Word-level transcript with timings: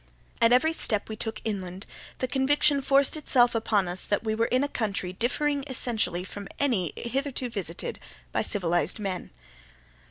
At 0.41 0.51
every 0.51 0.73
step 0.73 1.09
we 1.09 1.15
took 1.15 1.41
inland 1.43 1.85
the 2.17 2.27
conviction 2.27 2.81
forced 2.81 3.15
itself 3.15 3.53
upon 3.53 3.87
us 3.87 4.07
that 4.07 4.23
we 4.23 4.33
were 4.33 4.47
in 4.47 4.63
a 4.63 4.67
country 4.67 5.13
differing 5.13 5.63
essentially 5.67 6.23
from 6.23 6.47
any 6.57 6.91
hitherto 6.97 7.51
visited 7.51 7.99
by 8.31 8.41
civilized 8.41 8.97
men. 8.97 9.29